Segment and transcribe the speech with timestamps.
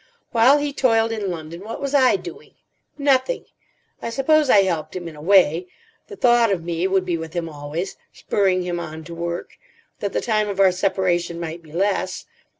[0.31, 2.55] While he toiled in London, what was I doing?
[2.97, 3.45] Nothing.
[4.01, 5.67] I suppose I helped him in a way.
[6.07, 9.59] The thought of me would be with him always, spurring him on to work,
[9.99, 12.25] that the time of our separation might be less.